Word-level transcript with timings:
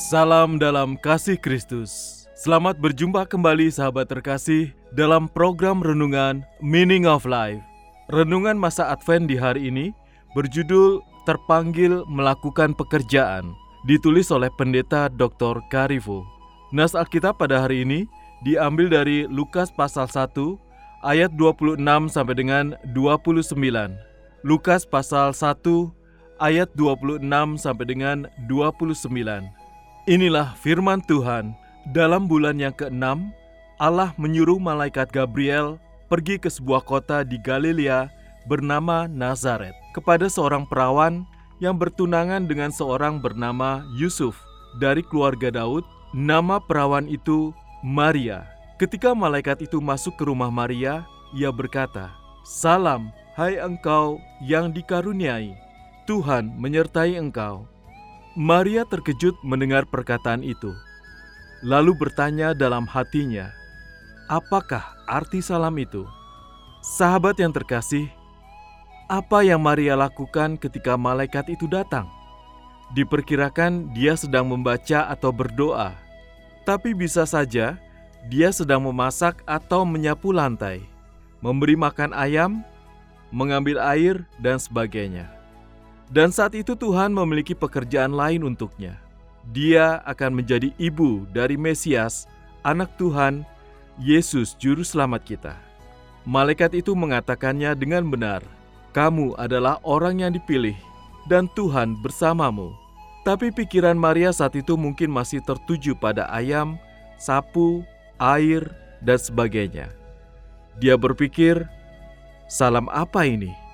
Salam 0.00 0.56
dalam 0.56 0.96
kasih 0.96 1.36
Kristus. 1.36 2.24
Selamat 2.40 2.80
berjumpa 2.80 3.28
kembali 3.28 3.68
sahabat 3.68 4.08
terkasih 4.08 4.72
dalam 4.96 5.28
program 5.28 5.84
renungan 5.84 6.40
Meaning 6.64 7.04
of 7.04 7.28
Life. 7.28 7.60
Renungan 8.08 8.56
masa 8.56 8.88
Advent 8.96 9.28
di 9.28 9.36
hari 9.36 9.68
ini 9.68 9.92
berjudul 10.32 11.04
Terpanggil 11.28 12.00
Melakukan 12.08 12.72
Pekerjaan, 12.72 13.52
ditulis 13.84 14.32
oleh 14.32 14.48
Pendeta 14.56 15.12
Dr. 15.12 15.60
Karifo. 15.68 16.24
Nas 16.72 16.96
Alkitab 16.96 17.36
pada 17.36 17.60
hari 17.60 17.84
ini 17.84 18.08
diambil 18.40 18.88
dari 18.88 19.28
Lukas 19.28 19.68
pasal 19.68 20.08
1 20.08 20.64
ayat 21.06 21.30
26 21.38 21.78
sampai 22.10 22.34
dengan 22.34 22.74
29. 22.90 23.54
Lukas 24.42 24.82
pasal 24.82 25.30
1 25.30 25.54
ayat 26.42 26.66
26 26.74 27.22
sampai 27.62 27.86
dengan 27.86 28.26
29. 28.50 28.98
Inilah 30.10 30.58
firman 30.58 30.98
Tuhan. 31.06 31.54
Dalam 31.94 32.26
bulan 32.26 32.58
yang 32.58 32.74
keenam, 32.74 33.30
Allah 33.78 34.10
menyuruh 34.18 34.58
malaikat 34.58 35.14
Gabriel 35.14 35.78
pergi 36.10 36.34
ke 36.34 36.50
sebuah 36.50 36.82
kota 36.82 37.22
di 37.22 37.38
Galilea 37.38 38.10
bernama 38.50 39.06
Nazaret 39.06 39.74
kepada 39.94 40.26
seorang 40.26 40.66
perawan 40.66 41.22
yang 41.62 41.78
bertunangan 41.78 42.50
dengan 42.50 42.74
seorang 42.74 43.22
bernama 43.22 43.86
Yusuf 43.94 44.34
dari 44.82 45.06
keluarga 45.06 45.54
Daud. 45.54 45.86
Nama 46.10 46.58
perawan 46.58 47.06
itu 47.06 47.54
Maria. 47.86 48.55
Ketika 48.76 49.16
malaikat 49.16 49.64
itu 49.64 49.80
masuk 49.80 50.20
ke 50.20 50.28
rumah 50.28 50.52
Maria, 50.52 51.08
ia 51.32 51.48
berkata, 51.48 52.12
"Salam, 52.44 53.08
hai 53.32 53.56
engkau 53.56 54.20
yang 54.44 54.68
dikaruniai, 54.68 55.56
Tuhan 56.04 56.52
menyertai 56.60 57.16
engkau." 57.16 57.64
Maria 58.36 58.84
terkejut 58.84 59.32
mendengar 59.40 59.88
perkataan 59.88 60.44
itu, 60.44 60.76
lalu 61.64 61.96
bertanya 61.96 62.52
dalam 62.52 62.84
hatinya, 62.84 63.48
"Apakah 64.28 64.84
arti 65.08 65.40
salam 65.40 65.72
itu?" 65.80 66.04
Sahabat 66.84 67.40
yang 67.40 67.56
terkasih, 67.56 68.12
apa 69.08 69.40
yang 69.40 69.64
Maria 69.64 69.96
lakukan 69.96 70.60
ketika 70.60 71.00
malaikat 71.00 71.48
itu 71.48 71.64
datang? 71.64 72.04
Diperkirakan 72.92 73.96
dia 73.96 74.20
sedang 74.20 74.52
membaca 74.52 75.08
atau 75.08 75.32
berdoa, 75.32 75.96
tapi 76.68 76.92
bisa 76.92 77.24
saja 77.24 77.80
dia 78.26 78.50
sedang 78.50 78.82
memasak 78.82 79.42
atau 79.46 79.86
menyapu 79.86 80.34
lantai, 80.34 80.82
memberi 81.38 81.78
makan 81.78 82.10
ayam, 82.10 82.66
mengambil 83.30 83.78
air, 83.78 84.26
dan 84.42 84.58
sebagainya. 84.58 85.30
Dan 86.10 86.30
saat 86.30 86.54
itu 86.54 86.78
Tuhan 86.78 87.10
memiliki 87.10 87.54
pekerjaan 87.54 88.14
lain 88.14 88.46
untuknya. 88.46 88.98
Dia 89.50 90.02
akan 90.06 90.42
menjadi 90.42 90.74
ibu 90.78 91.26
dari 91.30 91.54
Mesias, 91.54 92.26
anak 92.66 92.90
Tuhan, 92.98 93.46
Yesus 93.98 94.58
Juru 94.58 94.82
Selamat 94.82 95.22
kita. 95.22 95.54
Malaikat 96.26 96.74
itu 96.74 96.98
mengatakannya 96.98 97.78
dengan 97.78 98.02
benar, 98.10 98.42
kamu 98.90 99.38
adalah 99.38 99.78
orang 99.86 100.26
yang 100.26 100.34
dipilih, 100.34 100.74
dan 101.30 101.46
Tuhan 101.54 101.94
bersamamu. 102.02 102.74
Tapi 103.22 103.50
pikiran 103.54 103.98
Maria 103.98 104.30
saat 104.30 104.54
itu 104.58 104.74
mungkin 104.74 105.10
masih 105.10 105.42
tertuju 105.42 105.94
pada 105.98 106.26
ayam, 106.30 106.78
sapu, 107.18 107.82
air, 108.18 108.66
dan 109.04 109.20
sebagainya. 109.20 109.92
Dia 110.80 110.96
berpikir, 110.96 111.68
salam 112.48 112.88
apa 112.92 113.24
ini? 113.24 113.66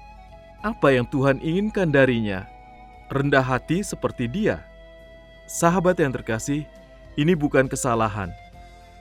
apa 0.62 0.94
yang 0.94 1.04
Tuhan 1.10 1.42
inginkan 1.42 1.90
darinya, 1.90 2.46
rendah 3.10 3.42
hati 3.42 3.82
seperti 3.82 4.30
dia. 4.30 4.62
Sahabat 5.50 5.98
yang 5.98 6.14
terkasih, 6.14 6.64
ini 7.18 7.34
bukan 7.34 7.66
kesalahan. 7.66 8.30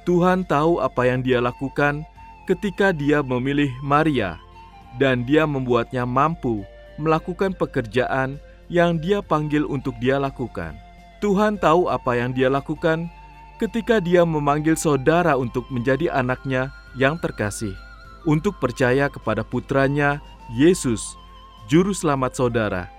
Tuhan 0.03 0.41
tahu 0.49 0.81
apa 0.81 1.05
yang 1.05 1.21
dia 1.21 1.37
lakukan 1.37 2.01
ketika 2.49 2.89
dia 2.89 3.21
memilih 3.21 3.69
Maria, 3.85 4.41
dan 4.97 5.23
dia 5.23 5.45
membuatnya 5.45 6.03
mampu 6.03 6.65
melakukan 6.97 7.53
pekerjaan 7.53 8.41
yang 8.67 8.97
dia 8.97 9.21
panggil 9.21 9.63
untuk 9.69 9.93
dia 10.01 10.17
lakukan. 10.17 10.73
Tuhan 11.21 11.61
tahu 11.61 11.85
apa 11.85 12.17
yang 12.17 12.33
dia 12.33 12.49
lakukan 12.49 13.05
ketika 13.61 14.01
dia 14.01 14.25
memanggil 14.25 14.73
saudara 14.73 15.37
untuk 15.37 15.69
menjadi 15.69 16.09
anaknya 16.09 16.73
yang 16.97 17.21
terkasih, 17.21 17.77
untuk 18.25 18.57
percaya 18.57 19.05
kepada 19.05 19.45
putranya, 19.45 20.17
Yesus, 20.49 21.13
Juru 21.69 21.93
Selamat 21.93 22.33
saudara, 22.33 22.89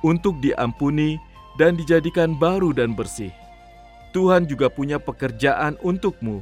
untuk 0.00 0.40
diampuni 0.40 1.20
dan 1.60 1.76
dijadikan 1.76 2.32
baru 2.32 2.72
dan 2.72 2.96
bersih. 2.96 3.28
Tuhan 4.16 4.48
juga 4.48 4.72
punya 4.72 4.96
pekerjaan 4.96 5.76
untukmu. 5.84 6.40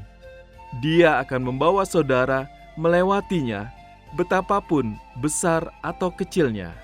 Dia 0.78 1.18
akan 1.26 1.50
membawa 1.50 1.82
saudara 1.82 2.46
melewatinya, 2.78 3.74
betapapun 4.14 4.94
besar 5.18 5.66
atau 5.82 6.14
kecilnya. 6.14 6.83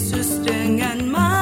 Süßdingen 0.00 1.10
mal. 1.10 1.39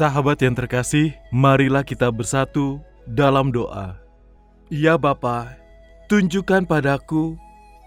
Sahabat 0.00 0.40
yang 0.40 0.56
terkasih, 0.56 1.12
marilah 1.28 1.84
kita 1.84 2.08
bersatu 2.08 2.80
dalam 3.04 3.52
doa. 3.52 4.00
Ya 4.72 4.96
Bapa, 4.96 5.60
tunjukkan 6.08 6.64
padaku 6.64 7.36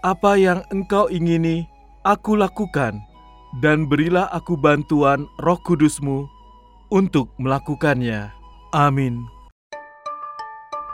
apa 0.06 0.38
yang 0.38 0.62
Engkau 0.70 1.10
ingini 1.10 1.66
aku 2.06 2.38
lakukan, 2.38 3.02
dan 3.58 3.90
berilah 3.90 4.30
aku 4.30 4.54
bantuan 4.54 5.26
roh 5.42 5.58
kudusmu 5.66 6.30
untuk 6.94 7.34
melakukannya. 7.42 8.30
Amin. 8.70 9.18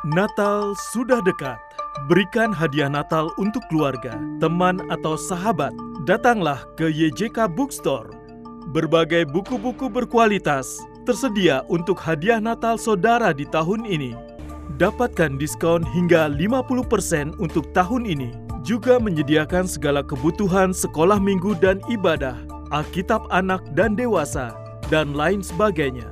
Natal 0.08 0.72
sudah 0.96 1.20
dekat. 1.20 1.60
Berikan 2.08 2.48
hadiah 2.48 2.88
Natal 2.88 3.28
untuk 3.36 3.60
keluarga, 3.68 4.16
teman, 4.40 4.80
atau 4.88 5.20
sahabat. 5.20 5.76
Datanglah 6.08 6.64
ke 6.80 6.88
YJK 6.88 7.44
Bookstore. 7.52 8.08
Berbagai 8.72 9.28
buku-buku 9.28 9.92
berkualitas 9.92 10.80
tersedia 11.10 11.66
untuk 11.66 11.98
hadiah 11.98 12.38
Natal 12.38 12.78
saudara 12.78 13.34
di 13.34 13.42
tahun 13.42 13.82
ini. 13.82 14.14
Dapatkan 14.78 15.42
diskon 15.42 15.82
hingga 15.82 16.30
50% 16.30 17.34
untuk 17.42 17.66
tahun 17.74 18.06
ini. 18.06 18.30
Juga 18.62 19.02
menyediakan 19.02 19.66
segala 19.66 20.06
kebutuhan 20.06 20.70
sekolah 20.70 21.18
minggu 21.18 21.58
dan 21.58 21.82
ibadah, 21.90 22.38
Alkitab 22.70 23.26
anak 23.34 23.58
dan 23.74 23.98
dewasa, 23.98 24.54
dan 24.86 25.10
lain 25.10 25.42
sebagainya. 25.42 26.06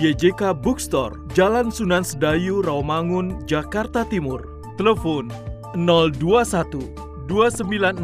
YJK 0.00 0.56
Bookstore, 0.56 1.20
Jalan 1.36 1.68
Sunan 1.68 2.00
Sedayu, 2.00 2.64
Rawamangun, 2.64 3.44
Jakarta 3.44 4.08
Timur. 4.08 4.40
Telepon 4.80 5.28
021 5.76 7.28
296 7.28 8.00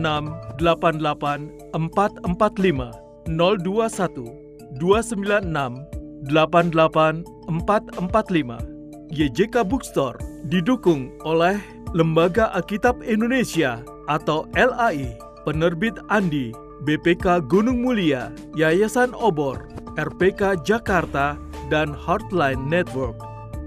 88 0.61 1.73
445 1.73 2.93
021 3.25 4.51
296 4.77 5.90
88 6.29 7.25
445. 7.49 8.81
YJK 9.11 9.67
Bookstore 9.67 10.23
didukung 10.47 11.11
oleh 11.27 11.59
Lembaga 11.91 12.55
Alkitab 12.55 13.03
Indonesia 13.03 13.83
atau 14.07 14.47
LAI, 14.55 15.19
Penerbit 15.43 15.99
Andi, 16.07 16.55
BPK 16.87 17.43
Gunung 17.51 17.83
Mulia, 17.83 18.31
Yayasan 18.55 19.11
Obor, 19.19 19.67
RPK 19.99 20.63
Jakarta, 20.63 21.35
dan 21.67 21.91
Heartline 21.91 22.63
Network. 22.71 23.19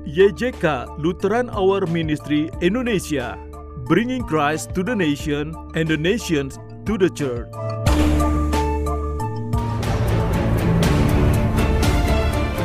YJK 0.03 0.99
Lutheran 0.99 1.47
Hour 1.47 1.87
Ministry 1.87 2.51
Indonesia, 2.59 3.39
bringing 3.87 4.23
Christ 4.23 4.75
to 4.75 4.83
the 4.83 4.95
nation 4.95 5.55
and 5.79 5.87
the 5.87 5.95
nations 5.95 6.59
to 6.83 6.99
the 6.99 7.07
church. 7.07 7.47